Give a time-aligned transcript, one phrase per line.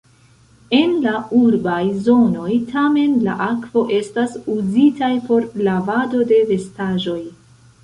[0.77, 7.23] En la urbaj zonoj tamen la akvo estas uzitaj por lavado de vestaĵoj.